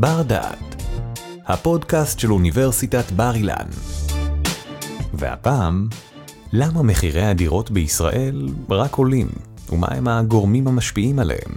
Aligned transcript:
בר 0.00 0.22
דעת, 0.22 0.82
הפודקאסט 1.46 2.18
של 2.18 2.32
אוניברסיטת 2.32 3.12
בר 3.12 3.34
אילן. 3.34 3.66
והפעם, 5.14 5.88
למה 6.52 6.82
מחירי 6.82 7.22
הדירות 7.22 7.70
בישראל 7.70 8.48
רק 8.70 8.94
עולים, 8.94 9.28
ומהם 9.72 10.08
הגורמים 10.08 10.68
המשפיעים 10.68 11.18
עליהם? 11.18 11.54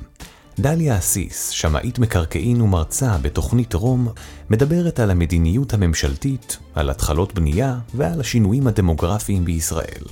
דליה 0.59 0.97
אסיס, 0.97 1.49
שמאית 1.49 1.99
מקרקעין 1.99 2.61
ומרצה 2.61 3.17
בתוכנית 3.21 3.73
רום, 3.73 4.07
מדברת 4.49 4.99
על 4.99 5.11
המדיניות 5.11 5.73
הממשלתית, 5.73 6.57
על 6.75 6.89
התחלות 6.89 7.33
בנייה 7.33 7.79
ועל 7.95 8.19
השינויים 8.19 8.67
הדמוגרפיים 8.67 9.45
בישראל. 9.45 10.03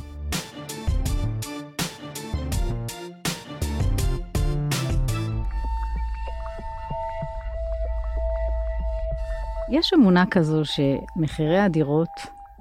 יש 9.72 9.94
אמונה 9.94 10.26
כזו 10.26 10.62
שמחירי 10.66 11.60
הדירות 11.60 12.10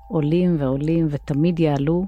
עולים 0.09 0.57
ועולים 0.59 1.07
ותמיד 1.11 1.61
יעלו, 1.61 2.07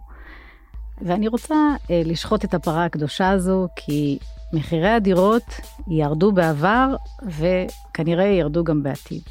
ואני 1.03 1.29
רוצה 1.29 1.55
אה, 1.91 2.03
לשחוט 2.05 2.45
את 2.45 2.55
הפרה 2.55 2.85
הקדושה 2.85 3.31
הזו, 3.31 3.69
כי 3.77 4.19
מחירי 4.53 4.89
הדירות 4.89 5.61
ירדו 5.89 6.33
בעבר 6.33 6.97
וכנראה 7.27 8.25
ירדו 8.25 8.65
גם 8.65 8.83
בעתיד. 8.83 9.23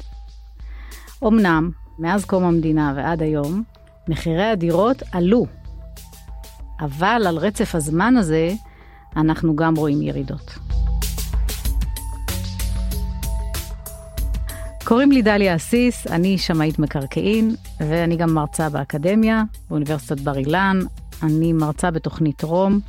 אמנם, 1.26 1.70
מאז 1.98 2.24
קום 2.24 2.44
המדינה 2.44 2.92
ועד 2.96 3.22
היום, 3.22 3.62
מחירי 4.08 4.50
הדירות 4.50 5.02
עלו, 5.12 5.46
אבל 6.80 7.22
על 7.28 7.36
רצף 7.36 7.74
הזמן 7.74 8.16
הזה 8.16 8.52
אנחנו 9.16 9.56
גם 9.56 9.74
רואים 9.76 10.02
ירידות. 10.02 10.69
קוראים 14.90 15.12
לי 15.12 15.22
דליה 15.22 15.56
אסיס, 15.56 16.06
אני 16.06 16.38
שמאית 16.38 16.78
מקרקעין, 16.78 17.54
ואני 17.80 18.16
גם 18.16 18.34
מרצה 18.34 18.68
באקדמיה, 18.68 19.42
באוניברסיטת 19.68 20.20
בר 20.20 20.36
אילן. 20.36 20.78
אני 21.22 21.52
מרצה 21.52 21.90
בתוכנית 21.90 22.42
רום, 22.42 22.80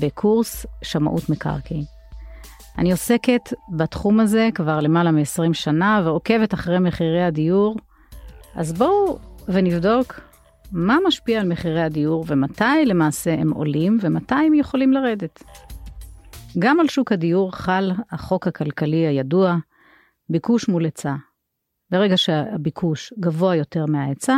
בקורס 0.00 0.66
שמאות 0.82 1.28
מקרקעין. 1.30 1.84
אני 2.78 2.90
עוסקת 2.90 3.52
בתחום 3.68 4.20
הזה 4.20 4.48
כבר 4.54 4.80
למעלה 4.80 5.10
מ-20 5.10 5.52
שנה, 5.52 6.02
ועוקבת 6.04 6.54
אחרי 6.54 6.78
מחירי 6.78 7.22
הדיור. 7.22 7.76
אז 8.54 8.72
בואו 8.72 9.18
ונבדוק 9.48 10.20
מה 10.72 10.96
משפיע 11.06 11.40
על 11.40 11.48
מחירי 11.48 11.82
הדיור, 11.82 12.24
ומתי 12.28 12.84
למעשה 12.86 13.34
הם 13.34 13.50
עולים, 13.50 13.98
ומתי 14.00 14.34
הם 14.34 14.54
יכולים 14.54 14.92
לרדת. 14.92 15.42
גם 16.58 16.80
על 16.80 16.88
שוק 16.88 17.12
הדיור 17.12 17.52
חל 17.52 17.92
החוק 18.10 18.46
הכלכלי 18.46 19.06
הידוע, 19.06 19.56
ביקוש 20.28 20.68
מול 20.68 20.84
היצע. 20.84 21.14
ברגע 21.90 22.16
שהביקוש 22.16 23.12
גבוה 23.20 23.56
יותר 23.56 23.86
מההיצע, 23.86 24.36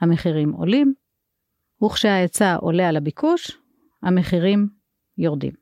המחירים 0.00 0.52
עולים, 0.52 0.94
וכשההיצע 1.84 2.54
עולה 2.54 2.88
על 2.88 2.96
הביקוש, 2.96 3.58
המחירים 4.02 4.68
יורדים. 5.18 5.52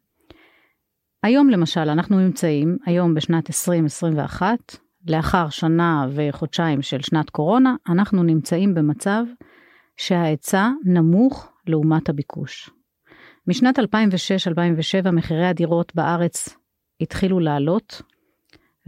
היום 1.22 1.50
למשל, 1.50 1.81
אנחנו 1.81 2.20
נמצאים 2.20 2.77
היום 2.86 3.14
בשנת 3.14 3.50
2021, 3.50 4.59
לאחר 5.06 5.48
שנה 5.48 6.06
וחודשיים 6.11 6.83
של 6.83 7.00
שנת 7.00 7.31
קורונה, 7.31 7.75
אנחנו 7.89 8.22
נמצאים 8.22 8.75
במצב 8.75 9.25
שההיצע 9.97 10.69
נמוך 10.84 11.53
לעומת 11.66 12.09
הביקוש. 12.09 12.70
משנת 13.47 13.78
2006-2007 13.78 15.11
מחירי 15.11 15.47
הדירות 15.47 15.94
בארץ 15.94 16.48
התחילו 17.00 17.41
לעלות, 17.41 18.03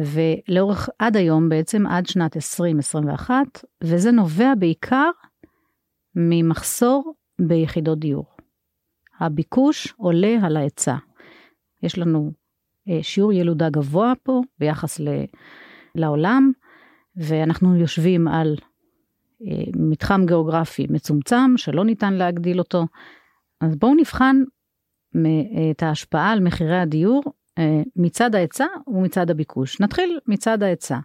ולאורך 0.01 0.89
עד 0.99 1.17
היום 1.17 1.49
בעצם, 1.49 1.87
עד 1.87 2.07
שנת 2.07 2.37
2021, 2.37 3.35
וזה 3.85 4.11
נובע 4.11 4.53
בעיקר 4.59 5.11
ממחסור 6.17 7.15
ביחידות 7.41 7.99
דיור. 7.99 8.25
הביקוש 9.21 9.95
עולה 9.97 10.37
על 10.43 10.57
ההיצע. 10.57 10.97
יש 11.83 11.99
לנו 11.99 12.33
אה, 12.89 13.03
שיעור 13.03 13.33
ילודה 13.33 13.71
גבוה 13.71 14.13
פה 14.23 14.41
ביחס 14.59 15.01
ל, 15.01 15.09
לעולם, 15.95 16.53
ואנחנו 17.17 17.77
יושבים 17.77 18.29
על 18.29 18.57
אה, 19.47 19.65
מתחם 19.77 20.27
גיאוגרפי 20.27 20.87
מצומצם 20.91 21.55
שלא 21.57 21.85
ניתן 21.85 22.15
להגדיל 22.15 22.59
אותו. 22.59 22.87
אז 23.61 23.77
בואו 23.77 23.95
נבחן 23.95 24.37
את 25.71 25.83
ההשפעה 25.83 26.33
על 26.33 26.41
מחירי 26.41 26.79
הדיור 26.79 27.23
מצד 27.97 28.35
ההיצע 28.35 28.67
ומצד 28.87 29.31
הביקוש. 29.31 29.81
נתחיל 29.81 30.19
מצד 30.27 30.63
ההיצע. 30.63 30.99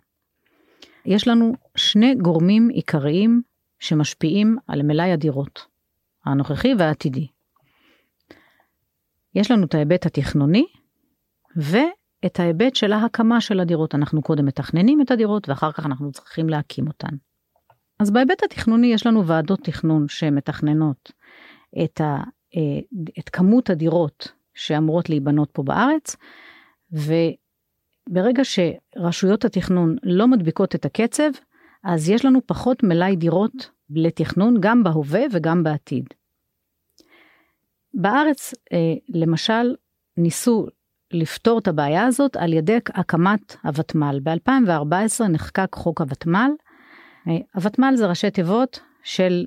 יש 1.06 1.28
לנו 1.28 1.54
שני 1.76 2.16
גורמים 2.16 2.70
עיקריים 2.70 3.42
שמשפיעים 3.80 4.58
על 4.68 4.82
מלאי 4.84 5.12
הדירות, 5.12 5.66
הנוכחי 6.26 6.74
והעתידי. 6.80 7.28
יש 9.36 9.52
לנו 9.52 9.66
את 9.66 9.76
ההיבט 9.76 10.06
התכנוני 10.06 10.66
ואת 11.56 12.40
ההיבט 12.40 12.76
של 12.76 12.94
ההקמה 12.94 13.42
של 13.42 13.60
הדירות. 13.60 13.96
אנחנו 13.96 14.22
קודם 14.22 14.46
מתכננים 14.46 15.02
את 15.02 15.12
הדירות 15.12 15.50
ואחר 15.50 15.72
כך 15.72 15.86
אנחנו 15.86 16.12
צריכים 16.12 16.50
להקים 16.50 16.88
אותן. 16.88 17.16
אז 18.00 18.12
בהיבט 18.12 18.44
התכנוני 18.44 18.88
יש 18.88 19.08
לנו 19.08 19.28
ועדות 19.28 19.60
תכנון 19.64 20.08
שמתכננות 20.08 21.12
את, 21.84 22.02
ה, 22.02 22.18
אה, 22.56 22.80
את 23.20 23.30
כמות 23.30 23.70
הדירות 23.70 24.32
שאמורות 24.56 25.10
להיבנות 25.10 25.50
פה 25.52 25.64
בארץ, 25.64 26.16
וברגע 26.92 28.44
שרשויות 28.44 29.46
התכנון 29.46 29.96
לא 30.04 30.28
מדביקות 30.28 30.76
את 30.76 30.86
הקצב, 30.86 31.30
אז 31.84 32.10
יש 32.10 32.26
לנו 32.26 32.40
פחות 32.46 32.84
מלאי 32.84 33.16
דירות 33.16 33.70
לתכנון 33.90 34.58
גם 34.60 34.84
בהווה 34.84 35.22
וגם 35.32 35.64
בעתיד. 35.64 36.06
בארץ, 37.94 38.54
אה, 38.74 38.94
למשל, 39.10 39.76
ניסו 40.18 40.68
לפתור 41.12 41.60
את 41.60 41.68
הבעיה 41.68 42.06
הזאת 42.06 42.36
על 42.36 42.54
ידי 42.54 42.78
הקמת 42.88 43.56
הוותמ"ל. 43.64 44.20
ב-2014 44.24 45.28
נחקק 45.30 45.76
חוק 45.76 46.02
הוותמ"ל. 46.02 46.52
אה, 47.28 47.38
הוותמ"ל 47.54 47.96
זה 47.96 48.08
ראשי 48.08 48.32
תיבות 48.32 48.80
של 49.04 49.46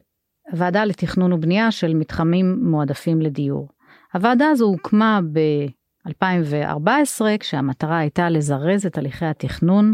ועדה 0.53 0.85
לתכנון 0.85 1.33
ובנייה 1.33 1.71
של 1.71 1.95
מתחמים 1.95 2.59
מועדפים 2.63 3.21
לדיור. 3.23 3.69
הוועדה 4.19 4.49
הזו 4.49 4.65
הוקמה 4.65 5.21
ב-2014 5.33 7.23
כשהמטרה 7.41 7.99
הייתה 7.99 8.31
לזרז 8.31 8.87
את 8.87 8.99
הליכי 8.99 9.27
התכנון 9.27 9.93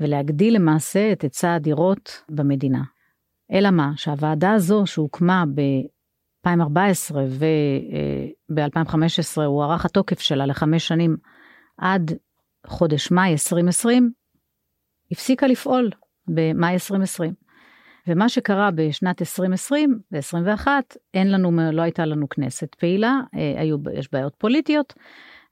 ולהגדיל 0.00 0.54
למעשה 0.54 1.12
את 1.12 1.22
היצע 1.22 1.54
הדירות 1.54 2.22
במדינה. 2.28 2.82
אלא 3.52 3.70
מה, 3.70 3.92
שהוועדה 3.96 4.52
הזו 4.52 4.86
שהוקמה 4.86 5.44
ב-2014 5.54 7.14
וב-2015 8.50 9.42
הוארך 9.44 9.84
התוקף 9.84 10.20
שלה 10.20 10.46
לחמש 10.46 10.88
שנים 10.88 11.16
עד 11.78 12.12
חודש 12.66 13.10
מאי 13.10 13.32
2020, 13.32 14.12
הפסיקה 15.12 15.46
לפעול 15.46 15.90
במאי 16.28 16.72
2020. 16.72 17.47
ומה 18.08 18.28
שקרה 18.28 18.70
בשנת 18.70 19.22
2020 19.22 19.98
ו-2021, 20.12 20.66
אין 21.14 21.32
לנו, 21.32 21.50
לא 21.72 21.82
הייתה 21.82 22.04
לנו 22.04 22.28
כנסת 22.28 22.74
פעילה, 22.74 23.20
אה, 23.34 23.60
היו, 23.60 23.76
יש 23.94 24.12
בעיות 24.12 24.34
פוליטיות, 24.38 24.94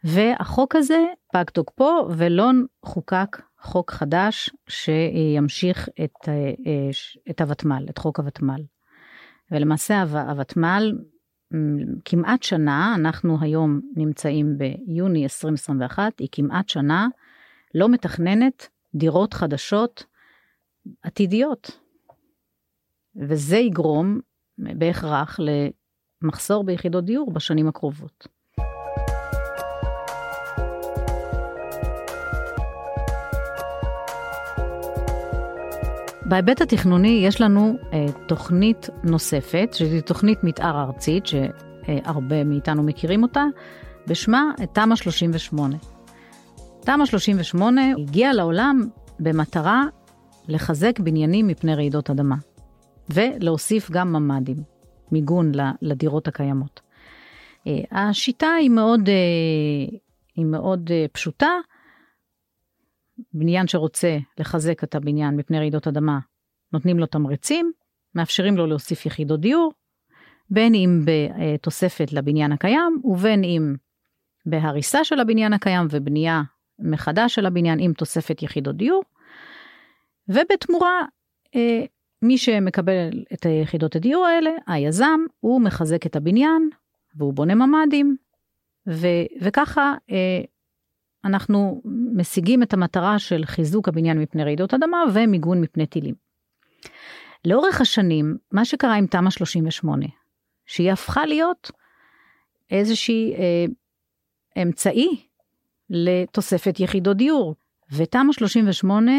והחוק 0.04 0.76
הזה 0.76 1.04
פג 1.32 1.44
תוקפו 1.44 2.08
ולא 2.16 2.50
חוקק 2.84 3.42
חוק 3.60 3.90
חדש 3.90 4.50
שימשיך 4.68 5.88
את, 6.04 6.28
אה, 6.28 6.34
אה, 6.34 6.90
את 7.30 7.40
הוותמ"ל, 7.40 7.86
את 7.90 7.98
חוק 7.98 8.18
הוותמ"ל. 8.18 8.60
ולמעשה 9.50 10.02
הוותמ"ל 10.02 10.92
כמעט 12.04 12.42
שנה, 12.42 12.94
אנחנו 12.98 13.38
היום 13.40 13.80
נמצאים 13.96 14.58
ביוני 14.58 15.22
2021, 15.22 16.18
היא 16.18 16.28
כמעט 16.32 16.68
שנה 16.68 17.08
לא 17.74 17.88
מתכננת 17.88 18.68
דירות 18.94 19.34
חדשות 19.34 20.04
עתידיות. 21.02 21.85
וזה 23.21 23.57
יגרום 23.57 24.21
בהכרח 24.59 25.41
למחסור 26.22 26.65
ביחידות 26.65 27.04
דיור 27.04 27.30
בשנים 27.30 27.68
הקרובות. 27.68 28.28
בהיבט 36.28 36.60
התכנוני 36.60 37.22
יש 37.24 37.41
לנו 37.41 37.77
אה, 37.92 38.07
תוכנית 38.28 38.89
נוספת, 39.04 39.69
שזו 39.72 40.01
תוכנית 40.01 40.45
מתאר 40.45 40.83
ארצית, 40.83 41.24
שהרבה 41.27 42.45
מאיתנו 42.45 42.83
מכירים 42.83 43.22
אותה, 43.22 43.45
בשמה 44.07 44.53
תמ"א 44.72 44.97
38. 44.97 45.77
תמ"א 46.80 47.04
38 47.07 47.83
הגיעה 47.98 48.33
לעולם 48.33 48.89
במטרה 49.21 49.84
לחזק 50.48 51.01
בניינים 51.01 51.47
מפני 51.47 51.74
רעידות 51.74 52.10
אדמה. 52.10 52.36
ולהוסיף 53.10 53.91
גם 53.91 54.12
ממ"דים, 54.12 54.56
מיגון 55.12 55.53
לדירות 55.82 56.28
הקיימות. 56.28 56.80
אה, 57.66 58.08
השיטה 58.08 58.53
היא 58.53 58.70
מאוד, 58.70 59.08
אה, 59.08 59.98
היא 60.36 60.44
מאוד 60.44 60.91
אה, 60.91 61.06
פשוטה. 61.12 61.50
בניין 63.32 63.66
שרוצה 63.66 64.18
לחזק 64.38 64.84
את 64.84 64.94
הבניין 64.94 65.36
מפני 65.36 65.58
רעידות 65.58 65.86
אדמה, 65.88 66.18
נותנים 66.72 66.98
לו 66.98 67.06
תמריצים, 67.06 67.72
מאפשרים 68.14 68.56
לו 68.56 68.66
להוסיף 68.66 69.06
יחידות 69.06 69.41
דיור, 69.41 69.72
בין 70.50 70.74
אם 70.74 71.04
בתוספת 71.04 72.12
לבניין 72.12 72.52
הקיים 72.52 73.00
ובין 73.04 73.44
אם 73.44 73.74
בהריסה 74.47 75.04
של 75.04 75.20
הבניין 75.20 75.52
הקיים 75.52 75.86
ובנייה 75.91 76.42
מחדש 76.78 77.34
של 77.34 77.47
הבניין 77.47 77.78
עם 77.80 77.92
תוספת 77.92 78.42
יחידות 78.42 78.76
דיור. 78.76 79.02
ובתמורה, 80.28 81.02
מי 82.26 82.38
שמקבל 82.38 83.24
את 83.32 83.46
היחידות 83.46 83.96
הדיור 83.96 84.26
האלה, 84.26 84.50
היזם, 84.66 85.20
הוא 85.40 85.60
מחזק 85.60 86.06
את 86.06 86.16
הבניין 86.16 86.70
והוא 87.14 87.34
בונה 87.34 87.54
ממ"דים, 87.54 88.16
ו, 88.88 89.06
וככה 89.40 89.94
אה, 90.10 90.40
אנחנו 91.24 91.82
משיגים 92.14 92.62
את 92.62 92.72
המטרה 92.72 93.18
של 93.18 93.44
חיזוק 93.44 93.88
הבניין 93.88 94.18
מפני 94.18 94.44
רעידות 94.44 94.74
אדמה 94.74 94.98
ומיגון 95.14 95.60
מפני 95.60 95.86
טילים. 95.86 96.14
לאורך 97.44 97.80
השנים, 97.80 98.36
מה 98.52 98.64
שקרה 98.64 98.94
עם 98.94 99.06
תמ"א 99.06 99.30
38, 99.30 100.06
שהיא 100.66 100.92
הפכה 100.92 101.26
להיות 101.26 101.70
איזושהי 102.70 103.34
אה, 103.34 103.64
אמצעי 104.62 105.26
לתוספת 105.90 106.80
יחידות 106.80 107.16
דיור, 107.16 107.54
ותמ"א 107.92 108.32
38 108.32 109.12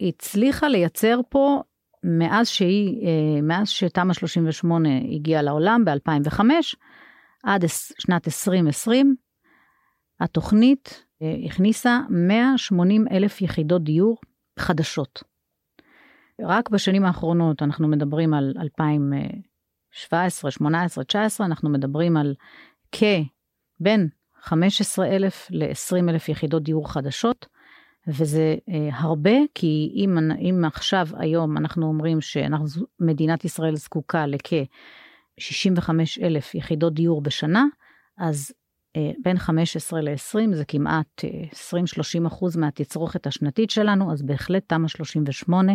הצליחה 0.00 0.68
לייצר 0.68 1.20
פה, 1.28 1.62
מאז 2.04 2.48
שהיא, 2.48 3.06
אה, 3.06 3.42
מאז 3.42 3.68
שתמ"א 3.68 4.12
38 4.12 4.88
הגיעה 5.14 5.42
לעולם 5.42 5.84
ב-2005, 5.84 6.40
עד 7.42 7.64
שנת 7.98 8.28
2020, 8.28 9.16
התוכנית 10.20 11.04
אה, 11.22 11.34
הכניסה 11.46 12.00
180 12.10 13.04
אלף 13.10 13.40
יחידות 13.40 13.84
דיור 13.84 14.16
חדשות. 14.58 15.22
רק 16.42 16.70
בשנים 16.70 17.04
האחרונות 17.04 17.62
אנחנו 17.62 17.88
מדברים 17.88 18.34
על 18.34 18.54
2017, 18.58 20.50
18, 20.50 21.04
19, 21.04 21.46
אנחנו 21.46 21.70
מדברים 21.70 22.16
על 22.16 22.34
כבין 22.92 24.08
15 24.40 25.06
אלף 25.06 25.46
ל-20 25.50 26.10
אלף 26.10 26.28
יחידות 26.28 26.62
דיור 26.62 26.92
חדשות, 26.92 27.46
וזה 28.06 28.56
אה, 28.68 28.88
הרבה, 28.92 29.36
כי 29.54 29.92
אם, 29.94 30.18
אם 30.38 30.64
עכשיו, 30.64 31.08
היום, 31.16 31.56
אנחנו 31.56 31.86
אומרים 31.86 32.18
שמדינת 32.20 33.44
ישראל 33.44 33.76
זקוקה 33.76 34.26
לכ-65 34.26 35.90
אלף 36.22 36.54
יחידות 36.54 36.94
דיור 36.94 37.22
בשנה, 37.22 37.64
אז 38.18 38.52
אה, 38.96 39.10
בין 39.22 39.38
15 39.38 40.00
ל-20 40.00 40.54
זה 40.54 40.64
כמעט 40.64 41.24
20-30 41.24 41.24
אה, 42.22 42.26
אחוז 42.26 42.56
מהתצרוכת 42.56 43.26
השנתית 43.26 43.70
שלנו, 43.70 44.12
אז 44.12 44.22
בהחלט 44.22 44.64
תמ"א 44.66 44.88
38 44.88 45.72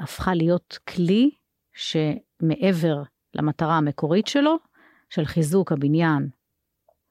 הפכה 0.00 0.34
להיות 0.34 0.78
כלי 0.88 1.30
שמעבר 1.74 3.02
למטרה 3.34 3.76
המקורית 3.76 4.26
שלו, 4.26 4.56
של 5.10 5.24
חיזוק 5.24 5.72
הבניין 5.72 6.28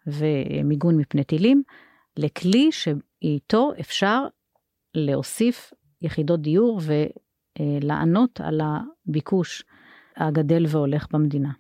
ומיגון 0.08 0.98
מפני 0.98 1.24
טילים, 1.24 1.64
לכלי 2.18 2.72
שאיתו 3.22 3.72
אפשר 3.80 4.24
להוסיף 4.94 5.74
יחידות 6.02 6.42
דיור 6.42 6.82
ולענות 7.60 8.42
על 8.42 8.62
הביקוש 8.64 9.64
הגדל 10.18 10.66
והולך 10.68 11.08
במדינה. 11.12 11.52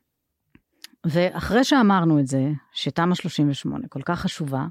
ואחרי 1.05 1.63
שאמרנו 1.63 2.19
את 2.19 2.27
זה, 2.27 2.51
שתמ"א 2.73 3.15
38 3.15 3.87
כל 3.87 4.01
כך 4.01 4.19
חשובה, 4.19 4.65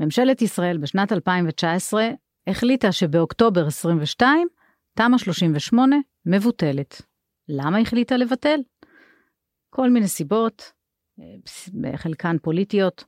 ממשלת 0.00 0.42
ישראל 0.42 0.78
בשנת 0.78 1.12
2019 1.12 2.08
החליטה 2.46 2.92
שבאוקטובר 2.92 3.66
22 3.66 4.48
תמ"א 4.94 5.18
38 5.18 5.96
מבוטלת. 6.26 7.02
למה 7.48 7.78
החליטה 7.78 8.16
לבטל? 8.16 8.60
כל 9.70 9.90
מיני 9.90 10.08
סיבות, 10.08 10.72
חלקן 11.96 12.36
פוליטיות, 12.42 13.04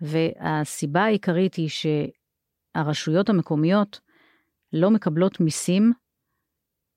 והסיבה 0.00 1.04
העיקרית 1.04 1.54
היא 1.54 1.68
שהרשויות 2.76 3.28
המקומיות 3.28 4.00
לא 4.72 4.90
מקבלות 4.90 5.40
מיסים 5.40 5.92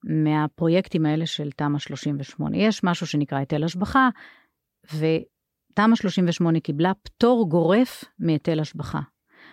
מהפרויקטים 0.04 1.06
האלה 1.06 1.26
של 1.26 1.52
תמ"א 1.52 1.80
38. 1.80 2.58
יש 2.58 2.84
משהו 2.84 3.08
שנקרא 3.08 3.38
היטל 3.38 3.64
השבחה, 3.64 4.10
ותמ"א 4.94 5.96
38 5.96 6.60
קיבלה 6.60 6.92
פטור 7.04 7.50
גורף 7.50 8.04
מהיטל 8.20 8.60
השבחה. 8.60 9.00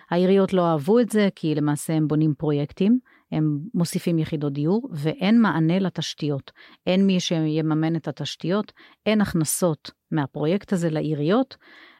העיריות 0.09 0.53
לא 0.53 0.71
אהבו 0.71 0.99
את 0.99 1.09
זה, 1.09 1.29
כי 1.35 1.55
למעשה 1.55 1.93
הם 1.93 2.07
בונים 2.07 2.33
פרויקטים, 2.37 2.99
הם 3.31 3.59
מוסיפים 3.73 4.19
יחידות 4.19 4.53
דיור, 4.53 4.89
ואין 4.91 5.41
מענה 5.41 5.79
לתשתיות. 5.79 6.51
אין 6.87 7.07
מי 7.07 7.19
שיממן 7.19 7.95
את 7.95 8.07
התשתיות, 8.07 8.71
אין 9.05 9.21
הכנסות 9.21 9.91
מהפרויקט 10.11 10.73
הזה 10.73 10.89
לעיריות, 10.89 11.57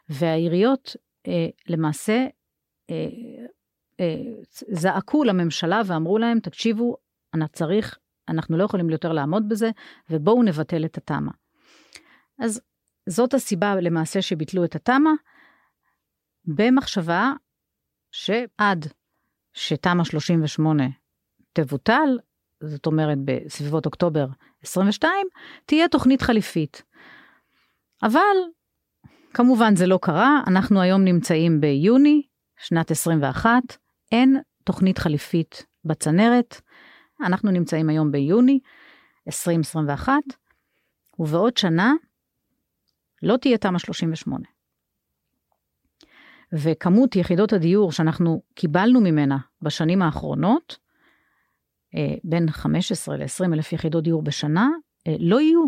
והעיריות 0.10 0.96
אה, 1.28 1.48
למעשה 1.68 2.26
אה, 2.90 3.08
זעקו 4.72 5.24
לממשלה 5.24 5.82
ואמרו 5.86 6.18
להם, 6.18 6.40
תקשיבו, 6.40 6.96
אני 7.34 7.46
צריך, 7.54 7.98
אנחנו 8.30 8.58
לא 8.58 8.64
יכולים 8.64 8.90
יותר 8.90 9.14
לעמוד 9.14 9.50
בזה, 9.50 9.70
ובואו 10.10 10.44
נבטל 10.44 10.86
את 10.86 10.98
התמ"א. 10.98 11.32
אז 12.40 12.62
זאת 13.10 13.34
הסיבה 13.34 13.76
למעשה 13.76 14.22
שביטלו 14.22 14.66
את 14.66 14.76
התמ"א, 14.76 15.10
במחשבה 16.46 17.34
שעד 18.12 18.86
שתמ"א 19.54 20.04
38 20.04 20.84
תבוטל, 21.54 22.20
זאת 22.64 22.86
אומרת 22.86 23.18
בסביבות 23.26 23.86
אוקטובר 23.86 24.28
22, 24.62 25.28
תהיה 25.66 25.88
תוכנית 25.88 26.22
חליפית. 26.22 26.84
אבל 28.04 28.38
כמובן 29.34 29.76
זה 29.76 29.88
לא 29.88 30.00
קרה, 30.02 30.42
אנחנו 30.48 30.82
היום 30.82 31.04
נמצאים 31.04 31.62
ביוני, 31.62 32.22
שנת 32.58 32.92
21, 32.92 33.52
אין 34.12 34.42
תוכנית 34.64 34.98
חליפית 34.98 35.66
בצנרת, 35.86 36.62
אנחנו 37.22 37.52
נמצאים 37.52 37.90
היום 37.90 38.12
ביוני 38.12 38.60
2021, 39.28 40.14
ובעוד 41.20 41.58
שנה 41.58 41.94
לא 43.24 43.38
תהיה 43.38 43.58
תמ"א 43.58 43.80
38. 43.80 44.46
וכמות 46.54 47.16
יחידות 47.16 47.54
הדיור 47.54 47.92
שאנחנו 47.92 48.42
קיבלנו 48.54 49.02
ממנה 49.02 49.38
בשנים 49.62 50.02
האחרונות, 50.02 50.78
אה, 51.96 52.16
בין 52.24 52.52
15 52.52 53.18
ל-20 53.18 53.54
אלף 53.54 53.74
יחידות 53.74 54.04
דיור 54.04 54.22
בשנה, 54.22 54.70
אה, 55.08 55.16
לא 55.20 55.42
יהיו. 55.42 55.66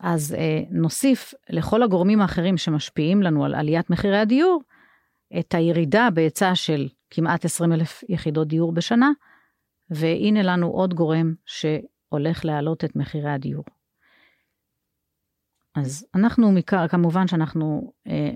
אז 0.00 0.34
אה, 0.34 0.60
נוסיף 0.70 1.34
לכל 1.50 1.82
הגורמים 1.82 2.20
האחרים 2.20 2.56
שמשפיעים 2.56 3.22
לנו 3.22 3.44
על 3.44 3.54
עליית 3.54 3.90
מחירי 3.90 4.18
הדיור, 4.18 4.62
את 5.38 5.54
הירידה 5.54 6.08
בהיצע 6.14 6.54
של 6.54 6.88
כמעט 7.14 7.44
20 7.44 7.72
אלף 7.72 8.04
יחידות 8.08 8.48
דיור 8.48 8.72
בשנה, 8.72 9.10
והנה 9.90 10.42
לנו 10.42 10.66
עוד 10.66 10.94
גורם 10.94 11.34
שהולך 11.46 12.44
להעלות 12.44 12.84
את 12.84 12.96
מחירי 12.96 13.30
הדיור. 13.30 13.64
אז 15.74 16.06
אנחנו, 16.14 16.52
כמובן 16.88 17.26
שאנחנו 17.28 17.92
אה, 18.06 18.30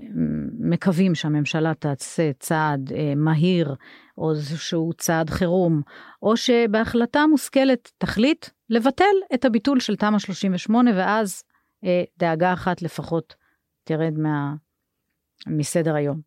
מקווים 0.59 1.15
שהממשלה 1.15 1.73
תעשה 1.73 2.31
צעד 2.39 2.91
אה, 2.95 3.13
מהיר, 3.15 3.75
או 4.17 4.31
איזשהו 4.31 4.91
צעד 4.97 5.29
חירום, 5.29 5.81
או 6.23 6.37
שבהחלטה 6.37 7.27
מושכלת 7.27 7.91
תחליט 7.97 8.45
לבטל 8.69 9.15
את 9.33 9.45
הביטול 9.45 9.79
של 9.79 9.95
תמ"א 9.95 10.19
38, 10.19 10.91
ואז 10.95 11.43
אה, 11.83 12.03
דאגה 12.17 12.53
אחת 12.53 12.81
לפחות 12.81 13.35
תרד 13.83 14.13
מה, 14.17 14.53
מסדר 15.47 15.95
היום. 15.95 16.21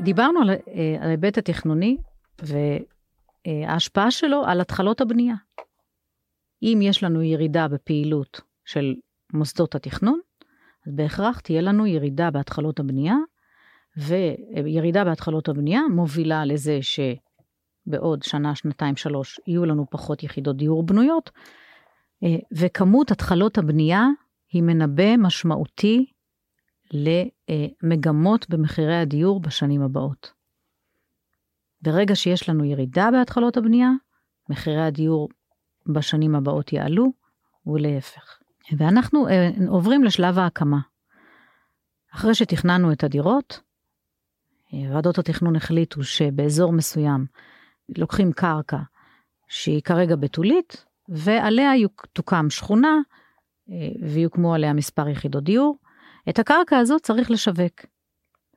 דיברנו 0.00 0.40
על 0.40 0.50
ההיבט 1.00 1.38
התכנוני 1.38 1.96
וההשפעה 3.46 4.10
שלו 4.10 4.44
על 4.46 4.60
התחלות 4.60 5.00
הבנייה. 5.00 5.34
אם 6.62 6.78
יש 6.82 7.02
לנו 7.02 7.22
ירידה 7.22 7.68
בפעילות 7.68 8.40
של 8.64 8.94
מוסדות 9.32 9.74
התכנון, 9.74 10.20
אז 10.86 10.92
בהכרח 10.92 11.40
תהיה 11.40 11.60
לנו 11.60 11.86
ירידה 11.86 12.30
בהתחלות 12.30 12.80
הבנייה, 12.80 13.16
וירידה 13.96 15.04
בהתחלות 15.04 15.48
הבנייה 15.48 15.80
מובילה 15.90 16.44
לזה 16.44 16.78
שבעוד 16.82 18.22
שנה, 18.22 18.54
שנתיים, 18.54 18.96
שלוש, 18.96 19.40
יהיו 19.46 19.64
לנו 19.64 19.86
פחות 19.90 20.22
יחידות 20.22 20.56
דיור 20.56 20.82
בנויות, 20.82 21.30
אה, 22.24 22.36
וכמות 22.52 23.10
התחלות 23.10 23.58
הבנייה 23.58 24.06
היא 24.52 24.62
מנבא 24.62 25.16
משמעותי 25.16 26.06
למגמות 26.92 28.50
במחירי 28.50 28.96
הדיור 28.96 29.40
בשנים 29.40 29.82
הבאות. 29.82 30.32
ברגע 31.82 32.16
שיש 32.16 32.48
לנו 32.48 32.64
ירידה 32.64 33.08
בהתחלות 33.12 33.56
הבנייה, 33.56 33.90
מחירי 34.48 34.82
הדיור 34.82 35.28
בשנים 35.86 36.34
הבאות 36.34 36.72
יעלו, 36.72 37.12
ולהפך. 37.66 38.38
ואנחנו 38.76 39.28
אה, 39.28 39.50
עוברים 39.68 40.04
לשלב 40.04 40.38
ההקמה. 40.38 40.80
אחרי 42.14 42.34
שתכננו 42.34 42.92
את 42.92 43.04
הדירות, 43.04 43.60
ועדות 44.72 45.18
התכנון 45.18 45.56
החליטו 45.56 46.04
שבאזור 46.04 46.72
מסוים 46.72 47.26
לוקחים 47.98 48.32
קרקע 48.32 48.78
שהיא 49.48 49.82
כרגע 49.82 50.16
בתולית, 50.16 50.84
ועליה 51.08 51.70
תוקם 52.12 52.50
שכונה 52.50 52.98
ויוקמו 54.02 54.54
עליה 54.54 54.72
מספר 54.72 55.08
יחידות 55.08 55.44
דיור. 55.44 55.76
את 56.28 56.38
הקרקע 56.38 56.78
הזאת 56.78 57.02
צריך 57.02 57.30
לשווק, 57.30 57.80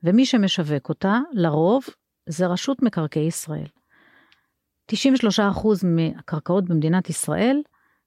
ומי 0.04 0.26
שמשווק 0.26 0.90
אותה, 0.90 1.20
לרוב, 1.34 1.86
זה 2.30 2.48
רשות 2.48 2.82
מקרקעי 2.82 3.28
ישראל. 3.28 3.68
93% 4.92 4.96
מהקרקעות 5.84 6.66
במדינת 6.66 7.10
ישראל 7.10 7.62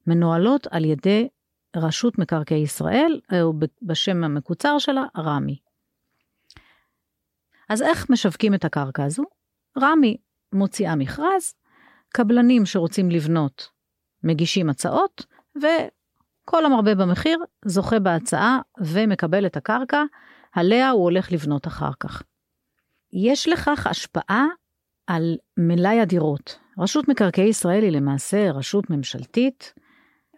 מנוהלות 0.07 0.67
על 0.71 0.85
ידי 0.85 1.29
רשות 1.77 2.19
מקרקעי 2.19 2.63
ישראל, 2.63 3.21
או 3.43 3.53
בשם 3.83 4.25
המקוצר 4.25 4.79
שלה, 4.79 5.05
רמ"י. 5.19 5.59
אז 7.69 7.83
איך 7.83 8.11
משווקים 8.11 8.55
את 8.55 8.65
הקרקע 8.65 9.05
הזו? 9.05 9.23
רמ"י 9.79 10.17
מוציאה 10.53 10.97
מכרז, 10.97 11.55
קבלנים 12.09 12.67
שרוצים 12.67 13.11
לבנות 13.11 13.69
מגישים 14.25 14.71
הצעות, 14.71 15.27
וכל 16.51 16.65
המרבה 16.65 16.95
במחיר 16.95 17.39
זוכה 17.65 17.99
בהצעה 17.99 18.59
ומקבל 18.81 19.47
את 19.47 19.57
הקרקע, 19.57 20.03
עליה 20.53 20.91
הוא 20.91 21.03
הולך 21.05 21.33
לבנות 21.33 21.67
אחר 21.67 21.91
כך. 22.01 22.23
יש 23.13 23.49
לכך 23.49 23.87
השפעה 23.87 24.47
על 25.07 25.37
מלאי 25.57 26.01
הדירות. 26.01 26.59
רשות 26.79 27.09
מקרקעי 27.09 27.49
ישראל 27.49 27.83
היא 27.83 27.93
למעשה 27.93 28.51
רשות 28.51 28.91
ממשלתית, 28.91 29.75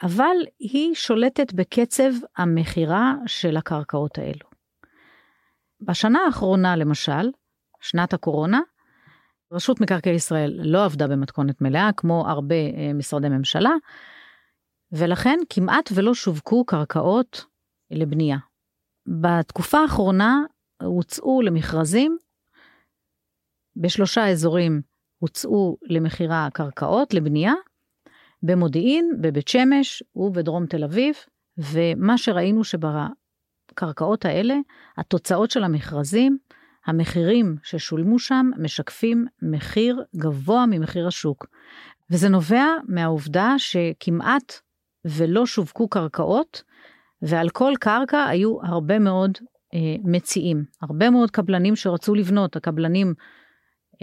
אבל 0.03 0.37
היא 0.59 0.95
שולטת 0.95 1.53
בקצב 1.53 2.13
המכירה 2.37 3.15
של 3.27 3.57
הקרקעות 3.57 4.19
האלו. 4.19 4.51
בשנה 5.81 6.19
האחרונה, 6.27 6.77
למשל, 6.77 7.31
שנת 7.81 8.13
הקורונה, 8.13 8.61
רשות 9.53 9.81
מקרקעי 9.81 10.15
ישראל 10.15 10.61
לא 10.65 10.85
עבדה 10.85 11.09
במתכונת 11.09 11.61
מלאה, 11.61 11.91
כמו 11.97 12.29
הרבה 12.29 12.55
אה, 12.55 12.93
משרדי 12.95 13.29
ממשלה, 13.29 13.73
ולכן 14.93 15.39
כמעט 15.51 15.91
ולא 15.95 16.15
שווקו 16.15 16.65
קרקעות 16.65 17.45
לבנייה. 17.91 18.37
בתקופה 19.07 19.79
האחרונה 19.79 20.41
הוצאו 20.83 21.43
למכרזים, 21.43 22.19
בשלושה 23.77 24.29
אזורים 24.31 24.83
הוצאו 25.19 25.77
למכירה 25.83 26.49
קרקעות 26.53 27.15
לבנייה, 27.15 27.53
במודיעין, 28.43 29.17
בבית 29.21 29.49
שמש 29.49 30.03
ובדרום 30.17 30.67
תל 30.67 30.85
אביב, 30.85 31.15
ומה 31.59 32.19
שראינו 32.19 32.65
שבקרקעות 32.65 34.25
האלה, 34.25 34.55
התוצאות 34.97 35.51
של 35.51 35.65
המכרזים, 35.65 36.39
המחירים 36.87 37.57
ששולמו 37.63 38.19
שם 38.19 38.51
משקפים 38.59 39.27
מחיר 39.43 40.05
גבוה 40.17 40.67
ממחיר 40.67 41.07
השוק. 41.07 41.47
וזה 42.11 42.29
נובע 42.29 42.67
מהעובדה 42.89 43.55
שכמעט 43.59 44.53
ולא 45.05 45.47
שווקו 45.47 45.89
קרקעות, 45.89 46.63
ועל 47.23 47.49
כל 47.49 47.73
קרקע 47.81 48.25
היו 48.25 48.63
הרבה 48.63 48.99
מאוד 48.99 49.39
אה, 49.75 49.79
מציעים, 50.05 50.65
הרבה 50.83 51.11
מאוד 51.11 51.31
קבלנים 51.31 51.77
שרצו 51.77 52.15
לבנות, 52.15 52.57
הקבלנים 52.57 53.15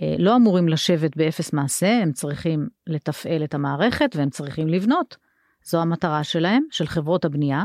אה, 0.02 0.16
לא 0.20 0.36
אמורים 0.36 0.68
לשבת 0.70 1.18
באפס 1.18 1.54
מעשה, 1.54 2.00
הם 2.02 2.12
צריכים 2.12 2.68
לתפעל 2.88 3.44
את 3.44 3.54
המערכת 3.54 4.16
והם 4.16 4.30
צריכים 4.30 4.68
לבנות. 4.68 5.18
זו 5.64 5.82
המטרה 5.82 6.24
שלהם, 6.24 6.64
של 6.72 6.88
חברות 6.88 7.26
הבנייה, 7.26 7.64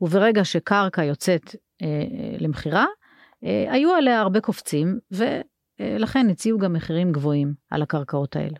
וברגע 0.00 0.44
שקרקע 0.44 1.04
יוצאת 1.04 1.56
אה, 1.82 1.86
למכירה, 2.38 2.86
אה, 3.44 3.72
היו 3.72 3.94
עליה 3.94 4.20
הרבה 4.20 4.40
קופצים, 4.40 4.98
ולכן 5.10 6.30
הציעו 6.30 6.58
גם 6.58 6.72
מחירים 6.72 7.12
גבוהים 7.12 7.54
על 7.70 7.82
הקרקעות 7.82 8.36
האלה. 8.36 8.56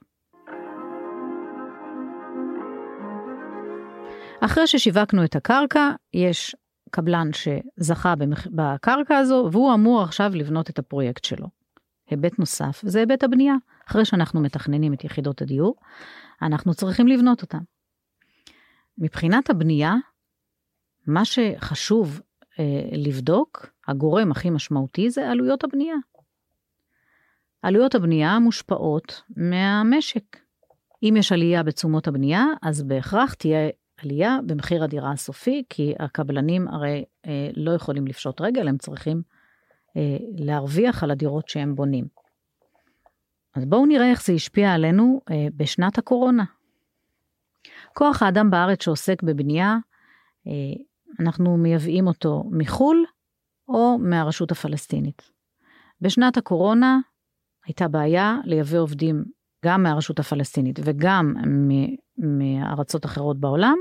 אחרי 4.44 4.66
ששיווקנו 4.66 5.24
את 5.24 5.36
הקרקע, 5.36 5.90
יש 6.14 6.56
קבלן 6.90 7.28
שזכה 7.32 8.14
בקרקע 8.50 9.16
הזו, 9.16 9.48
והוא 9.52 9.74
אמור 9.74 10.02
עכשיו 10.02 10.32
לבנות 10.34 10.70
את 10.70 10.78
הפרויקט 10.78 11.24
שלו. 11.24 11.46
היבט 12.10 12.38
נוסף 12.38 12.80
זה 12.82 12.98
היבט 12.98 13.24
הבנייה. 13.24 13.54
אחרי 13.88 14.04
שאנחנו 14.04 14.40
מתכננים 14.40 14.94
את 14.94 15.04
יחידות 15.04 15.42
הדיור, 15.42 15.76
אנחנו 16.42 16.74
צריכים 16.74 17.06
לבנות 17.06 17.42
אותן. 17.42 17.58
מבחינת 18.98 19.50
הבנייה, 19.50 19.94
מה 21.06 21.24
שחשוב 21.24 22.20
אה, 22.58 22.64
לבדוק, 22.92 23.66
הגורם 23.88 24.30
הכי 24.30 24.50
משמעותי 24.50 25.10
זה 25.10 25.30
עלויות 25.30 25.64
הבנייה. 25.64 25.96
עלויות 27.62 27.94
הבנייה 27.94 28.38
מושפעות 28.38 29.22
מהמשק. 29.36 30.36
אם 31.02 31.14
יש 31.18 31.32
עלייה 31.32 31.62
בתשומות 31.62 32.08
הבנייה, 32.08 32.44
אז 32.62 32.82
בהכרח 32.82 33.34
תהיה 33.34 33.68
עלייה 34.02 34.38
במחיר 34.46 34.84
הדירה 34.84 35.12
הסופי, 35.12 35.62
כי 35.70 35.94
הקבלנים 35.98 36.68
הרי 36.68 37.04
אה, 37.26 37.50
לא 37.56 37.70
יכולים 37.70 38.06
לפשוט 38.06 38.40
רגל, 38.40 38.68
הם 38.68 38.78
צריכים 38.78 39.22
אה, 39.96 40.16
להרוויח 40.36 41.02
על 41.02 41.10
הדירות 41.10 41.48
שהם 41.48 41.74
בונים. 41.74 42.06
אז 43.54 43.64
בואו 43.64 43.86
נראה 43.86 44.10
איך 44.10 44.24
זה 44.24 44.32
השפיע 44.32 44.72
עלינו 44.72 45.20
אה, 45.30 45.46
בשנת 45.56 45.98
הקורונה. 45.98 46.44
כוח 47.94 48.22
האדם 48.22 48.50
בארץ 48.50 48.84
שעוסק 48.84 49.22
בבנייה, 49.22 49.76
אה, 50.46 50.52
אנחנו 51.20 51.56
מייבאים 51.56 52.06
אותו 52.06 52.44
מחו"ל 52.50 53.04
או 53.68 53.98
מהרשות 53.98 54.52
הפלסטינית. 54.52 55.30
בשנת 56.00 56.36
הקורונה 56.36 56.98
הייתה 57.66 57.88
בעיה 57.88 58.36
לייבא 58.44 58.78
עובדים 58.78 59.24
גם 59.64 59.82
מהרשות 59.82 60.18
הפלסטינית 60.18 60.78
וגם 60.84 61.34
מארצות 62.18 63.04
אחרות 63.04 63.40
בעולם. 63.40 63.76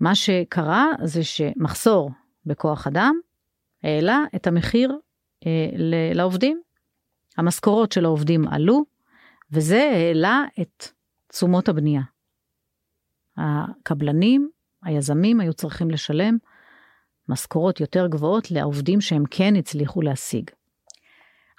מה 0.00 0.14
שקרה 0.14 0.86
זה 1.04 1.24
שמחסור 1.24 2.10
בכוח 2.46 2.86
אדם 2.86 3.14
העלה 3.82 4.20
את 4.36 4.46
המחיר 4.46 4.98
אה, 5.46 5.68
לעובדים. 6.14 6.62
המשכורות 7.36 7.92
של 7.92 8.04
העובדים 8.04 8.48
עלו, 8.48 8.84
וזה 9.52 9.90
העלה 9.94 10.44
את 10.60 10.84
תשומות 11.26 11.68
הבנייה. 11.68 12.02
הקבלנים, 13.36 14.50
היזמים 14.82 15.40
היו 15.40 15.54
צריכים 15.54 15.90
לשלם 15.90 16.36
משכורות 17.28 17.80
יותר 17.80 18.06
גבוהות 18.06 18.50
לעובדים 18.50 19.00
שהם 19.00 19.24
כן 19.30 19.56
הצליחו 19.56 20.02
להשיג. 20.02 20.50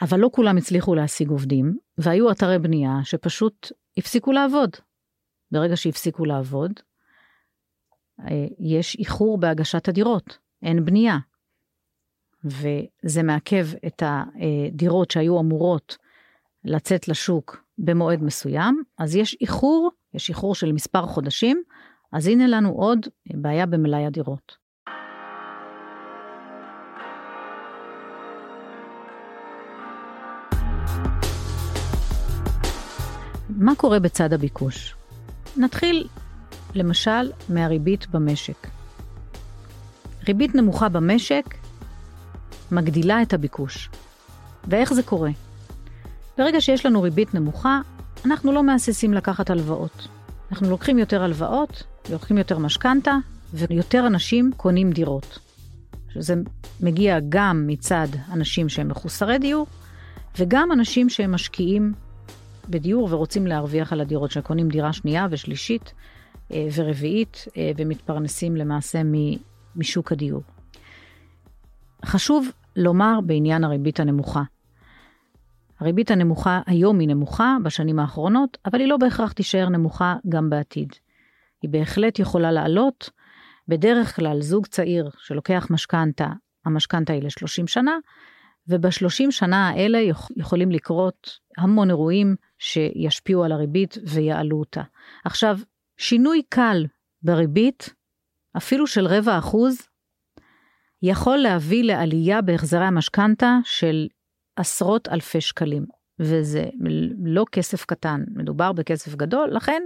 אבל 0.02 0.20
לא 0.20 0.30
כולם 0.34 0.58
הצליחו 0.58 0.96
להשיג 0.96 1.30
עובדים, 1.30 1.78
והיו 1.98 2.32
אתרי 2.32 2.60
בנייה 2.60 3.00
שפשוט 3.04 3.72
הפסיקו 3.98 4.32
לעבוד. 4.32 4.70
ברגע 5.54 5.78
שהפסיקו 5.78 6.26
לעבוד, 6.26 6.72
אה, 8.20 8.46
יש 8.60 8.96
איחור 9.00 9.38
בהגשת 9.38 9.88
הדירות, 9.88 10.38
אין 10.62 10.86
בנייה. 10.86 11.18
וזה 12.44 13.24
מעכב 13.24 13.68
את 13.88 14.04
הדירות 14.06 15.12
שהיו 15.12 15.40
אמורות 15.40 15.98
לצאת 16.66 17.08
לשוק 17.08 17.64
במועד 17.78 18.24
מסוים, 18.24 18.84
אז 18.98 19.16
יש 19.16 19.38
איחור, 19.42 19.92
יש 20.14 20.30
איחור 20.30 20.56
של 20.56 20.72
מספר 20.72 21.06
חודשים, 21.06 21.64
אז 22.12 22.28
הנה 22.28 22.48
לנו 22.48 22.70
עוד 22.70 23.08
בעיה 23.34 23.66
במלאי 23.66 24.06
הדירות. 24.06 24.58
מה 33.50 33.76
קורה 33.76 34.00
בצד 34.00 34.34
הביקוש? 34.34 35.03
נתחיל 35.58 36.08
למשל 36.76 37.32
מהריבית 37.50 38.08
במשק. 38.08 38.68
ריבית 40.28 40.56
נמוכה 40.56 40.90
במשק 40.90 41.46
מגדילה 42.72 43.22
את 43.22 43.34
הביקוש. 43.34 43.90
ואיך 44.68 44.94
זה 44.94 45.04
קורה? 45.04 45.32
ברגע 46.38 46.62
שיש 46.62 46.86
לנו 46.86 47.02
ריבית 47.02 47.34
נמוכה, 47.34 47.82
אנחנו 48.26 48.52
לא 48.52 48.64
מהססים 48.64 49.14
לקחת 49.14 49.50
הלוואות. 49.50 50.08
אנחנו 50.52 50.70
לוקחים 50.70 51.00
יותר 51.00 51.24
הלוואות, 51.24 51.84
לוקחים 52.10 52.38
יותר 52.38 52.58
משכנתה, 52.58 53.16
ויותר 53.54 54.08
אנשים 54.08 54.52
קונים 54.58 54.92
דירות. 54.92 55.40
שזה 56.14 56.34
מגיע 56.82 57.18
גם 57.30 57.64
מצד 57.68 58.08
אנשים 58.32 58.70
שהם 58.70 58.88
מחוסרי 58.88 59.40
דיור, 59.40 59.68
וגם 60.40 60.72
אנשים 60.72 61.10
שהם 61.10 61.32
משקיעים 61.32 61.94
בדיור 62.70 63.08
ורוצים 63.12 63.48
להרוויח 63.48 63.94
על 63.94 64.02
הדירות, 64.02 64.32
שקונים 64.32 64.70
דירה 64.70 64.94
שנייה 64.94 65.28
ושלישית 65.30 65.94
אה, 66.52 66.68
ורביעית, 66.76 67.46
אה, 67.58 67.72
ומתפרנסים 67.78 68.56
למעשה 68.56 69.02
משוק 69.76 70.12
הדיור. 70.12 70.42
חשוב 72.06 72.48
לומר 72.76 73.20
בעניין 73.26 73.64
הריבית 73.64 74.00
הנמוכה. 74.00 74.44
הריבית 75.80 76.12
הנמוכה 76.12 76.62
היום 76.66 77.00
היא 77.00 77.08
נמוכה 77.08 77.58
בשנים 77.64 78.00
האחרונות, 78.00 78.58
אבל 78.66 78.80
היא 78.80 78.88
לא 78.88 78.98
בהכרח 78.98 79.32
תישאר 79.32 79.70
נמוכה 79.70 80.16
גם 80.30 80.50
בעתיד. 80.50 80.94
היא 81.62 81.70
בהחלט 81.70 82.20
יכולה 82.20 82.52
לעלות. 82.52 83.10
בדרך 83.68 84.16
כלל 84.16 84.42
זוג 84.42 84.66
צעיר 84.66 85.10
שלוקח 85.18 85.68
משכנתה, 85.70 86.28
המשכנתה 86.66 87.14
היא 87.14 87.24
ל-30 87.24 87.68
שנה, 87.68 87.98
ובשלושים 88.68 89.32
שנה 89.32 89.70
האלה 89.70 90.00
יכולים 90.38 90.72
לקרות 90.72 91.40
המון 91.58 91.90
אירועים 91.90 92.36
שישפיעו 92.60 93.44
על 93.44 93.52
הריבית 93.52 93.98
ויעלו 94.08 94.60
אותה. 94.60 94.82
עכשיו, 95.26 95.60
שינוי 95.98 96.42
קל 96.50 96.86
בריבית, 97.22 97.94
אפילו 98.58 98.88
של 98.88 99.08
רבע 99.08 99.38
אחוז, 99.38 99.88
יכול 101.02 101.38
להביא 101.38 101.84
לעלייה 101.84 102.42
בהחזרי 102.42 102.86
המשכנתה 102.86 103.58
של 103.64 104.08
עשרות 104.56 105.08
אלפי 105.08 105.42
שקלים, 105.42 105.86
וזה 106.20 106.70
לא 107.26 107.46
כסף 107.52 107.86
קטן, 107.86 108.24
מדובר 108.36 108.72
בכסף 108.72 109.16
גדול, 109.16 109.50
לכן 109.52 109.84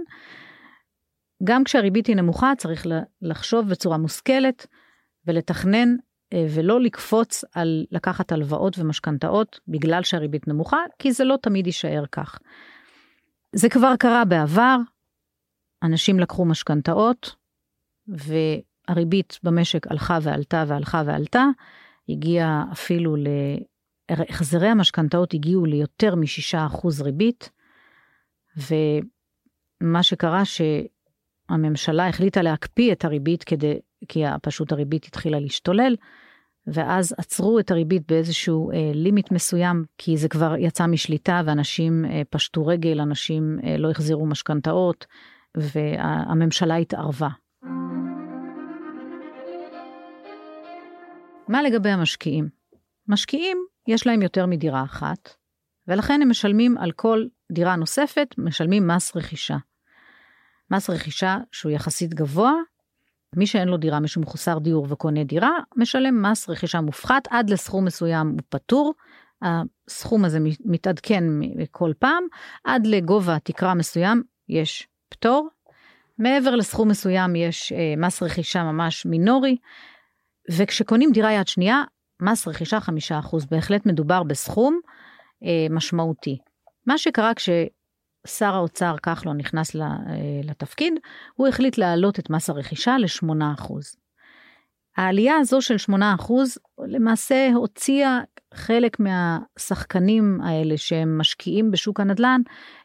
גם 1.44 1.64
כשהריבית 1.64 2.06
היא 2.06 2.16
נמוכה 2.16 2.52
צריך 2.58 2.86
לחשוב 3.22 3.68
בצורה 3.68 3.98
מושכלת 3.98 4.66
ולתכנן 5.26 5.96
ולא 6.34 6.80
לקפוץ 6.80 7.44
על 7.54 7.86
לקחת 7.90 8.32
הלוואות 8.32 8.78
ומשכנתאות 8.78 9.60
בגלל 9.68 10.02
שהריבית 10.02 10.48
נמוכה, 10.48 10.78
כי 10.98 11.12
זה 11.12 11.24
לא 11.24 11.36
תמיד 11.42 11.66
יישאר 11.66 12.04
כך. 12.12 12.38
זה 13.52 13.68
כבר 13.68 13.96
קרה 13.98 14.24
בעבר, 14.24 14.76
אנשים 15.82 16.20
לקחו 16.20 16.44
משכנתאות, 16.44 17.34
והריבית 18.08 19.38
במשק 19.42 19.86
הלכה 19.90 20.18
ועלתה 20.22 20.64
והלכה 20.66 21.02
ועלתה, 21.06 21.44
הגיעה 22.08 22.64
אפילו 22.72 23.16
ל... 23.16 23.26
החזרי 24.10 24.68
המשכנתאות 24.68 25.34
הגיעו 25.34 25.64
ליותר 25.64 26.14
מ-6% 26.14 26.88
ריבית, 27.04 27.50
ומה 28.56 30.02
שקרה 30.02 30.42
שהממשלה 30.44 32.08
החליטה 32.08 32.42
להקפיא 32.42 32.92
את 32.92 33.04
הריבית 33.04 33.44
כדי, 33.44 33.78
כי 34.08 34.22
פשוט 34.42 34.72
הריבית 34.72 35.06
התחילה 35.06 35.40
להשתולל, 35.40 35.96
ואז 36.66 37.14
עצרו 37.18 37.58
את 37.58 37.70
הריבית 37.70 38.02
באיזשהו 38.08 38.70
אה, 38.70 38.90
לימיט 38.94 39.32
מסוים, 39.32 39.84
כי 39.98 40.16
זה 40.16 40.28
כבר 40.28 40.54
יצא 40.58 40.86
משליטה 40.86 41.42
ואנשים 41.44 42.04
אה, 42.04 42.22
פשטו 42.30 42.66
רגל, 42.66 43.00
אנשים 43.00 43.58
אה, 43.64 43.76
לא 43.76 43.90
החזירו 43.90 44.26
משכנתאות, 44.26 45.06
והממשלה 45.56 46.76
התערבה. 46.76 47.28
מה 51.48 51.62
לגבי 51.62 51.90
המשקיעים? 51.90 52.48
משקיעים, 53.08 53.58
יש 53.88 54.06
להם 54.06 54.22
יותר 54.22 54.46
מדירה 54.46 54.84
אחת, 54.84 55.34
ולכן 55.88 56.22
הם 56.22 56.30
משלמים 56.30 56.78
על 56.78 56.92
כל 56.92 57.26
דירה 57.52 57.76
נוספת, 57.76 58.34
משלמים 58.38 58.86
מס 58.86 59.16
רכישה. 59.16 59.56
מס 60.70 60.90
רכישה 60.90 61.38
שהוא 61.52 61.72
יחסית 61.72 62.14
גבוה, 62.14 62.52
מי 63.36 63.46
שאין 63.46 63.68
לו 63.68 63.76
דירה, 63.76 64.00
מי 64.00 64.08
שמחוסר 64.08 64.58
דיור 64.58 64.86
וקונה 64.88 65.24
דירה, 65.24 65.50
משלם 65.76 66.22
מס 66.22 66.48
רכישה 66.48 66.80
מופחת, 66.80 67.28
עד 67.30 67.50
לסכום 67.50 67.84
מסוים 67.84 68.28
הוא 68.28 68.40
פטור. 68.48 68.94
הסכום 69.42 70.24
הזה 70.24 70.38
מתעדכן 70.64 71.24
כל 71.70 71.92
פעם, 71.98 72.24
עד 72.64 72.86
לגובה 72.86 73.38
תקרה 73.38 73.74
מסוים 73.74 74.22
יש 74.48 74.88
פטור. 75.08 75.48
מעבר 76.18 76.54
לסכום 76.54 76.88
מסוים 76.88 77.36
יש 77.36 77.72
אה, 77.72 77.94
מס 77.96 78.22
רכישה 78.22 78.62
ממש 78.62 79.06
מינורי, 79.06 79.56
וכשקונים 80.50 81.12
דירה 81.12 81.32
יד 81.32 81.48
שנייה, 81.48 81.82
מס 82.22 82.48
רכישה 82.48 82.78
5%, 82.78 83.36
בהחלט 83.50 83.86
מדובר 83.86 84.22
בסכום 84.22 84.80
אה, 85.44 85.66
משמעותי. 85.70 86.38
מה 86.86 86.98
שקרה 86.98 87.34
כששר 88.28 88.54
האוצר 88.54 88.96
כחלון 89.02 89.36
נכנס 89.36 89.76
אה, 89.76 89.82
לתפקיד, 90.44 90.94
הוא 91.34 91.48
החליט 91.48 91.78
להעלות 91.78 92.18
את 92.18 92.30
מס 92.30 92.50
הרכישה 92.50 92.96
ל-8%. 92.98 93.72
העלייה 94.96 95.36
הזו 95.36 95.62
של 95.62 95.76
8% 95.90 96.32
למעשה 96.86 97.50
הוציאה 97.54 98.20
חלק 98.54 98.96
מהשחקנים 99.00 100.40
האלה 100.40 100.76
שהם 100.76 101.18
משקיעים 101.18 101.70
בשוק 101.70 102.00
הנדל"ן, 102.00 102.40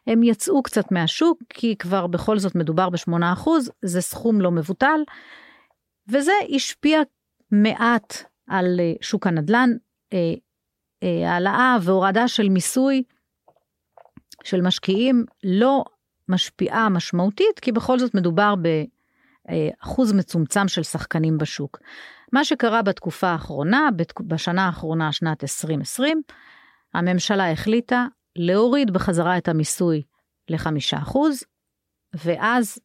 הם 0.06 0.22
יצאו 0.22 0.62
קצת 0.62 0.92
מהשוק, 0.92 1.38
כי 1.48 1.76
כבר 1.76 2.06
בכל 2.06 2.38
זאת 2.38 2.54
מדובר 2.54 2.90
ב-8%, 2.90 3.50
זה 3.82 4.00
סכום 4.00 4.40
לא 4.40 4.50
מבוטל, 4.50 5.00
וזה 6.08 6.32
השפיע 6.54 7.00
מעט 7.50 8.24
על 8.48 8.80
אה, 8.80 8.92
שוק 9.00 9.26
הנדל"ן, 9.26 9.70
אה, 10.12 10.34
העלאה 11.02 11.76
והורדה 11.82 12.28
של 12.28 12.48
מיסוי 12.48 13.02
של 14.44 14.60
משקיעים 14.60 15.24
לא 15.44 15.84
משפיעה 16.28 16.88
משמעותית, 16.88 17.60
כי 17.60 17.72
בכל 17.72 17.98
זאת 17.98 18.14
מדובר 18.14 18.54
באחוז 19.48 20.12
מצומצם 20.12 20.68
של 20.68 20.82
שחקנים 20.82 21.38
בשוק. 21.38 21.78
מה 22.32 22.44
שקרה 22.44 22.82
בתקופה 22.82 23.28
האחרונה, 23.28 23.88
בשנה 24.20 24.66
האחרונה, 24.66 25.12
שנת 25.12 25.44
2020, 25.44 26.22
הממשלה 26.94 27.50
החליטה 27.52 28.06
להוריד 28.36 28.90
בחזרה 28.90 29.38
את 29.38 29.48
המיסוי 29.48 30.02
לחמישה 30.48 30.98
אחוז, 30.98 31.44
ואז 32.14 32.78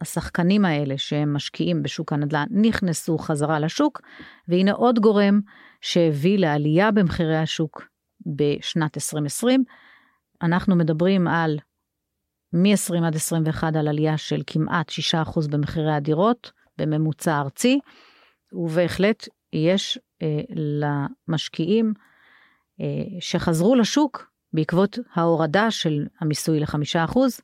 השחקנים 0.00 0.64
האלה 0.64 0.98
שהם 0.98 1.34
משקיעים 1.34 1.82
בשוק 1.82 2.12
הנדל"ן 2.12 2.46
נכנסו 2.50 3.18
חזרה 3.18 3.58
לשוק, 3.58 4.00
והנה 4.48 4.72
עוד 4.72 4.98
גורם 4.98 5.40
שהביא 5.80 6.38
לעלייה 6.38 6.90
במחירי 6.90 7.36
השוק 7.36 7.88
בשנת 8.36 8.96
2020. 8.96 9.64
אנחנו 10.42 10.76
מדברים 10.76 11.28
על 11.28 11.58
מ-20 12.52 13.06
עד 13.06 13.14
21 13.14 13.76
על 13.76 13.88
עלייה 13.88 14.18
של 14.18 14.42
כמעט 14.46 14.90
6% 14.90 15.50
במחירי 15.50 15.92
הדירות 15.92 16.52
בממוצע 16.78 17.40
ארצי, 17.40 17.80
ובהחלט 18.52 19.28
יש 19.52 19.98
אה, 20.22 20.40
למשקיעים 21.28 21.92
אה, 22.80 23.20
שחזרו 23.20 23.74
לשוק 23.74 24.30
בעקבות 24.52 24.98
ההורדה 25.14 25.70
של 25.70 26.06
המיסוי 26.20 26.60
לחמישה 26.60 27.04
אחוז, 27.04 27.40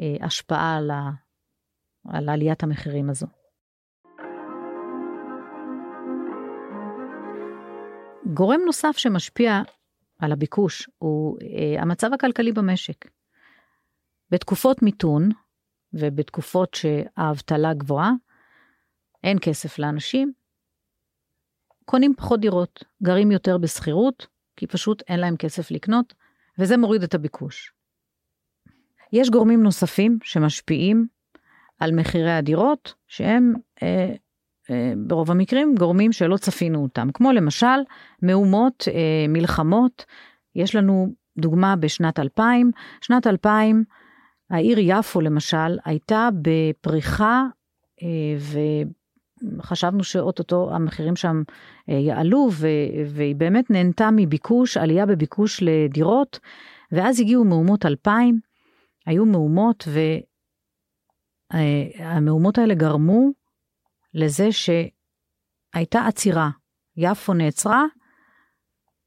אה, 0.00 0.26
השפעה 0.26 0.76
על, 0.76 0.90
ה, 0.90 1.10
על 2.08 2.28
עליית 2.28 2.62
המחירים 2.62 3.10
הזו. 3.10 3.26
גורם 8.34 8.60
נוסף 8.66 8.96
שמשפיע 8.96 9.62
על 10.18 10.32
הביקוש 10.32 10.90
הוא 10.98 11.38
אה, 11.42 11.82
המצב 11.82 12.12
הכלכלי 12.12 12.52
במשק. 12.52 13.04
בתקופות 14.30 14.82
מיתון 14.82 15.28
ובתקופות 15.92 16.74
שהאבטלה 16.74 17.74
גבוהה, 17.74 18.12
אין 19.24 19.38
כסף 19.42 19.78
לאנשים, 19.78 20.32
קונים 21.84 22.14
פחות 22.16 22.40
דירות, 22.40 22.84
גרים 23.02 23.30
יותר 23.30 23.58
בשכירות, 23.58 24.26
כי 24.56 24.66
פשוט 24.66 25.02
אין 25.08 25.20
להם 25.20 25.36
כסף 25.36 25.70
לקנות, 25.70 26.14
וזה 26.58 26.76
מוריד 26.76 27.02
את 27.02 27.14
הביקוש. 27.14 27.72
יש 29.12 29.30
גורמים 29.30 29.62
נוספים 29.62 30.18
שמשפיעים 30.22 31.06
על 31.80 31.92
מחירי 31.92 32.32
הדירות, 32.32 32.94
שהם 33.06 33.54
אה, 33.82 34.14
ברוב 34.96 35.30
המקרים 35.30 35.74
גורמים 35.78 36.12
שלא 36.12 36.36
צפינו 36.36 36.82
אותם, 36.82 37.08
כמו 37.14 37.32
למשל 37.32 37.66
מהומות, 38.22 38.88
אה, 38.88 39.26
מלחמות. 39.28 40.04
יש 40.54 40.74
לנו 40.74 41.12
דוגמה 41.38 41.76
בשנת 41.76 42.18
2000, 42.18 42.70
שנת 43.00 43.26
2000, 43.26 43.84
העיר 44.50 44.78
יפו 44.80 45.20
למשל 45.20 45.78
הייתה 45.84 46.28
בפריחה 46.42 47.44
אה, 48.02 48.08
וחשבנו 49.58 50.04
שאו-טו-טו 50.04 50.74
המחירים 50.74 51.16
שם 51.16 51.42
אה, 51.90 51.94
יעלו, 51.94 52.48
והיא 53.06 53.36
באמת 53.36 53.70
נהנתה 53.70 54.08
מביקוש, 54.12 54.76
עלייה 54.76 55.06
בביקוש 55.06 55.62
לדירות, 55.62 56.38
ואז 56.92 57.20
הגיעו 57.20 57.44
מהומות 57.44 57.86
2000, 57.86 58.40
היו 59.06 59.26
מהומות, 59.26 59.88
והמהומות 61.52 62.58
האלה 62.58 62.74
גרמו 62.74 63.30
לזה 64.14 64.48
שהייתה 64.52 66.06
עצירה. 66.06 66.50
יפו 66.96 67.34
נעצרה, 67.34 67.84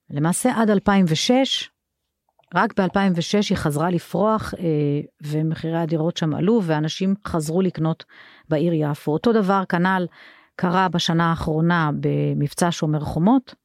למעשה 0.09 0.61
עד 0.61 0.69
2006, 0.69 1.69
רק 2.55 2.79
ב-2006 2.79 3.49
היא 3.49 3.57
חזרה 3.57 3.89
לפרוח 3.89 4.53
אה, 4.53 5.01
ומחירי 5.21 5.77
הדירות 5.77 6.17
שם 6.17 6.33
עלו 6.33 6.61
ואנשים 6.63 7.13
חזרו 7.27 7.61
לקנות 7.61 8.03
בעיר 8.49 8.73
יפו. 8.75 9.11
אותו 9.11 9.33
דבר 9.33 9.63
כנ"ל 9.69 10.05
קרה 10.55 10.89
בשנה 10.89 11.29
האחרונה 11.29 11.91
במבצע 11.99 12.67
שומר 12.71 12.99
חומות. 12.99 13.55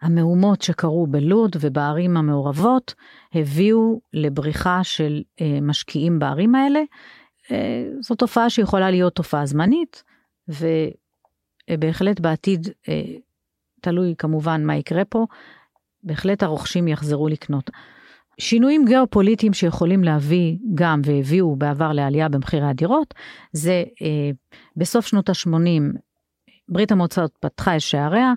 המהומות 0.00 0.62
שקרו 0.62 1.06
בלוד 1.06 1.56
ובערים 1.60 2.16
המעורבות 2.16 2.94
הביאו 3.34 4.00
לבריחה 4.12 4.84
של 4.84 5.22
אה, 5.40 5.58
משקיעים 5.62 6.18
בערים 6.18 6.54
האלה. 6.54 6.80
אה, 7.50 7.84
זו 8.00 8.14
תופעה 8.14 8.50
שיכולה 8.50 8.90
להיות 8.90 9.14
תופעה 9.14 9.46
זמנית, 9.46 10.02
ובהחלט 10.48 12.20
בעתיד, 12.20 12.68
אה, 12.88 13.02
תלוי 13.80 14.14
כמובן 14.18 14.64
מה 14.64 14.76
יקרה 14.76 15.04
פה, 15.04 15.26
בהחלט 16.02 16.42
הרוכשים 16.42 16.88
יחזרו 16.88 17.28
לקנות. 17.28 17.70
שינויים 18.38 18.84
גיאופוליטיים 18.84 19.52
שיכולים 19.52 20.04
להביא 20.04 20.56
גם 20.74 21.00
והביאו 21.04 21.56
בעבר 21.56 21.92
לעלייה 21.92 22.28
במחירי 22.28 22.66
הדירות, 22.66 23.14
זה 23.52 23.84
אה, 24.02 24.30
בסוף 24.76 25.06
שנות 25.06 25.28
ה-80 25.28 25.98
ברית 26.68 26.92
המועצות 26.92 27.38
פתחה 27.40 27.76
את 27.76 27.80
שעריה, 27.80 28.32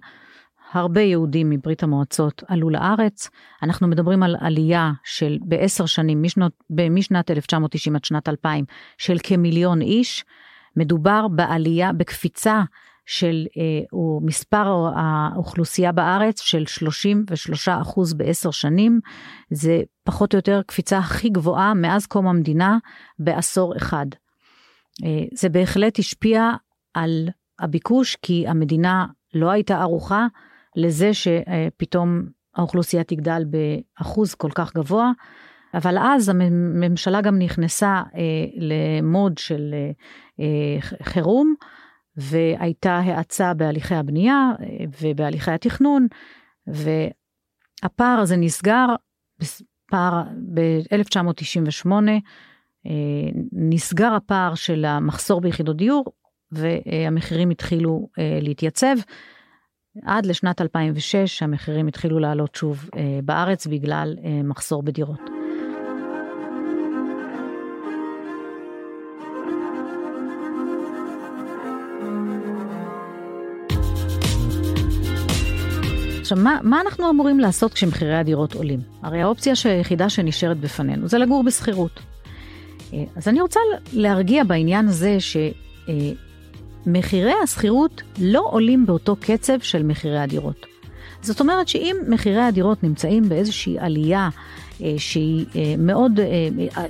הרבה 0.76 1.02
יהודים 1.02 1.50
מברית 1.50 1.84
המועצות 1.84 2.44
עלו 2.48 2.70
לארץ. 2.70 3.30
אנחנו 3.64 3.88
מדברים 3.88 4.24
על 4.24 4.36
עלייה 4.40 4.92
של 5.04 5.38
בעשר 5.42 5.86
שנים, 5.86 6.24
משנות, 6.24 6.52
משנת 6.90 7.32
1990 7.32 7.96
עד 7.96 8.06
שנת 8.06 8.30
2000, 8.30 8.66
של 8.98 9.18
כמיליון 9.24 9.82
איש. 9.82 10.26
מדובר 10.76 11.28
בעלייה, 11.28 11.94
בקפיצה 11.94 12.64
של 13.06 13.46
אה, 13.58 13.98
מספר 14.22 14.92
האוכלוסייה 14.96 15.92
בארץ 15.92 16.42
של 16.42 16.66
33 16.66 17.70
אחוז 17.70 18.14
בעשר 18.14 18.52
שנים. 18.52 19.00
זה 19.52 19.82
פחות 20.04 20.34
או 20.34 20.38
יותר 20.38 20.62
קפיצה 20.66 20.98
הכי 20.98 21.30
גבוהה 21.30 21.74
מאז 21.74 22.06
קום 22.06 22.28
המדינה 22.28 22.78
בעשור 23.20 23.78
אחד. 23.78 24.06
אה, 25.04 25.24
זה 25.34 25.50
בהחלט 25.50 26.00
השפיע 26.00 26.52
על 26.94 27.30
הביקוש 27.60 28.16
כי 28.22 28.48
המדינה 28.48 29.06
לא 29.34 29.50
הייתה 29.52 29.82
ערוכה 29.82 30.28
לזה 30.76 31.12
שפתאום 31.14 32.24
האוכלוסייה 32.56 33.04
תגדל 33.04 33.44
באחוז 33.46 34.36
כל 34.36 34.50
כך 34.56 34.74
גבוה. 34.74 35.12
אבל 35.74 35.98
אז 35.98 36.30
הממשלה 36.30 37.22
גם 37.22 37.40
נכנסה 37.40 38.04
אה, 38.16 38.46
למוד 38.56 39.38
של 39.38 39.74
אה, 39.74 39.92
אה, 40.40 40.82
חירום, 41.04 41.56
והייתה 42.18 42.98
האצה 42.98 43.54
בהליכי 43.54 43.96
הבנייה 43.96 44.52
אה, 44.62 44.86
ובהליכי 45.02 45.52
התכנון, 45.52 46.08
והפער 46.68 48.20
הזה 48.20 48.38
נסגר, 48.38 48.86
פער 49.92 50.24
ב-1998, 50.54 51.92
אה, 52.86 52.92
נסגר 53.52 54.14
הפער 54.14 54.56
של 54.56 54.86
המחסור 54.86 55.42
ביחידות 55.42 55.78
דיור, 55.78 56.06
והמחירים 56.52 57.50
התחילו 57.50 58.10
אה, 58.20 58.40
להתייצב. 58.42 58.96
עד 60.03 60.25
לשנת 60.25 60.62
2006 60.62 61.43
המחירים 61.43 61.88
התחילו 61.88 62.19
לעלות 62.19 62.55
שוב 62.55 62.89
בארץ 63.23 63.67
בגלל 63.67 64.15
מחסור 64.43 64.84
בדירות. 64.84 65.29
עכשיו, 76.25 76.38
מה, 76.38 76.60
מה 76.63 76.81
אנחנו 76.81 77.10
אמורים 77.10 77.39
לעשות 77.39 77.73
כשמחירי 77.73 78.15
הדירות 78.15 78.53
עולים? 78.53 78.79
הרי 79.01 79.21
האופציה 79.21 79.53
היחידה 79.65 80.10
שנשארת 80.10 80.58
בפנינו 80.58 81.08
זה 81.08 81.17
לגור 81.17 81.43
בשכירות. 81.43 81.99
אה, 82.93 83.03
אז 83.15 83.27
אני 83.27 83.41
רוצה 83.41 83.60
להרגיע 83.93 84.43
בעניין 84.43 84.88
הזה 84.88 85.17
שמחירי 86.86 87.34
השכירות 87.43 88.02
לא 88.19 88.45
עולים 88.50 88.86
באותו 88.86 89.15
קצב 89.19 89.60
של 89.60 89.84
מחירי 89.84 90.19
הדירות. 90.19 90.65
זאת 91.21 91.39
אומרת 91.39 91.67
שאם 91.67 91.95
מחירי 92.08 92.41
הדירות 92.41 92.84
נמצאים 92.84 93.30
באיזושהי 93.30 93.80
עלייה 93.80 94.30
אה, 94.82 94.93
שהיא 94.98 95.45
אה, 95.56 95.76
מאוד, 95.78 96.19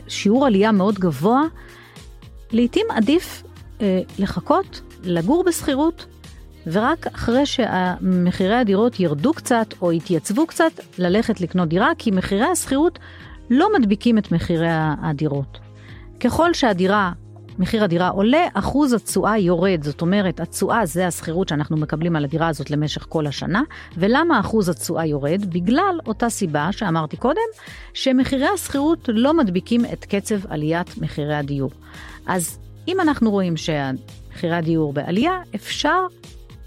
שיעור 0.07 0.45
עלייה 0.45 0.71
מאוד 0.71 0.95
גבוה, 0.95 1.43
לעתים 2.51 2.85
עדיף 2.89 3.43
לחכות, 4.19 4.81
לגור 5.03 5.43
בשכירות 5.43 6.05
ורק 6.67 7.07
אחרי 7.07 7.45
שמחירי 7.45 8.55
הדירות 8.55 8.99
ירדו 8.99 9.33
קצת 9.33 9.67
או 9.81 9.91
יתייצבו 9.91 10.47
קצת, 10.47 10.71
ללכת 10.97 11.41
לקנות 11.41 11.69
דירה, 11.69 11.89
כי 11.97 12.11
מחירי 12.11 12.45
השכירות 12.45 12.99
לא 13.49 13.69
מדביקים 13.79 14.17
את 14.17 14.31
מחירי 14.31 14.67
הדירות. 15.01 15.59
ככל 16.19 16.53
שהדירה, 16.53 17.11
מחיר 17.59 17.83
הדירה 17.83 18.09
עולה, 18.09 18.47
אחוז 18.53 18.93
התשואה 18.93 19.37
יורד. 19.37 19.83
זאת 19.83 20.01
אומרת, 20.01 20.39
התשואה 20.39 20.85
זה 20.85 21.07
השכירות 21.07 21.49
שאנחנו 21.49 21.77
מקבלים 21.77 22.15
על 22.15 22.23
הדירה 22.25 22.47
הזאת 22.47 22.71
למשך 22.71 23.05
כל 23.09 23.27
השנה. 23.27 23.61
ולמה 23.97 24.39
אחוז 24.39 24.69
התשואה 24.69 25.05
יורד? 25.05 25.45
בגלל 25.53 25.99
אותה 26.07 26.29
סיבה 26.29 26.71
שאמרתי 26.71 27.17
קודם, 27.17 27.41
שמחירי 27.93 28.47
השכירות 28.53 29.09
לא 29.13 29.33
מדביקים 29.37 29.85
את 29.93 30.05
קצב 30.05 30.51
עליית 30.51 30.97
מחירי 30.97 31.35
הדיור. 31.35 31.71
אז 32.25 32.59
אם 32.87 33.01
אנחנו 33.01 33.31
רואים 33.31 33.53
שמחירי 33.57 34.55
הדיור 34.55 34.93
בעלייה, 34.93 35.39
אפשר 35.55 36.05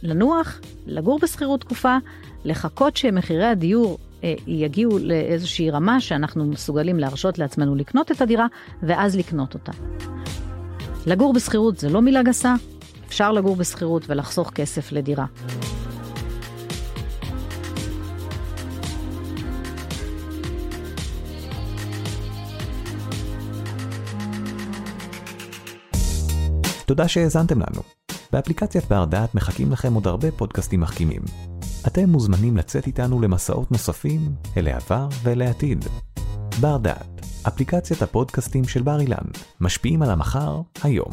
לנוח, 0.02 0.60
לגור 0.86 1.18
בשכירות 1.22 1.60
תקופה, 1.60 1.96
לחכות 2.44 2.96
שמחירי 2.96 3.44
הדיור 3.44 3.98
אה, 4.24 4.34
יגיעו 4.46 4.98
לאיזושהי 4.98 5.70
רמה 5.70 6.00
שאנחנו 6.00 6.44
מסוגלים 6.44 6.98
להרשות 6.98 7.38
לעצמנו 7.38 7.74
לקנות 7.74 8.12
את 8.12 8.20
הדירה, 8.20 8.46
ואז 8.82 9.16
לקנות 9.16 9.54
אותה. 9.54 9.72
לגור 11.06 11.32
בשכירות 11.32 11.78
זה 11.78 11.88
לא 11.88 12.02
מילה 12.02 12.22
גסה, 12.22 12.54
אפשר 13.08 13.32
לגור 13.32 13.56
בשכירות 13.56 14.02
ולחסוך 14.08 14.50
כסף 14.50 14.92
לדירה. 14.92 15.26
תודה 26.86 27.08
שהאזנתם 27.08 27.58
לנו. 27.58 27.82
באפליקציית 28.32 28.84
בר 28.88 29.04
דעת 29.04 29.34
מחכים 29.34 29.72
לכם 29.72 29.94
עוד 29.94 30.06
הרבה 30.06 30.30
פודקאסטים 30.30 30.80
מחכימים. 30.80 31.22
אתם 31.86 32.08
מוזמנים 32.08 32.56
לצאת 32.56 32.86
איתנו 32.86 33.20
למסעות 33.20 33.72
נוספים 33.72 34.20
אל 34.56 34.68
העבר 34.68 35.08
ואל 35.22 35.42
העתיד. 35.42 35.84
בר 36.60 36.76
דעת, 36.76 37.17
אפליקציית 37.42 38.02
הפודקאסטים 38.02 38.64
של 38.64 38.82
בר 38.82 39.00
אילן, 39.00 39.26
משפיעים 39.60 40.02
על 40.02 40.10
המחר, 40.10 40.60
היום. 40.82 41.10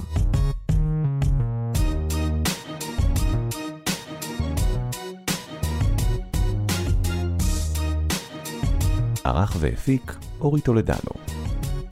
ערך 9.23 9.55
והפיק 9.59 10.15
אורי 10.41 10.61
טולדנו. 10.61 11.11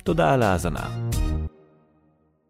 תודה 0.04 0.34
על 0.34 0.42
ההאזנה. 0.42 1.03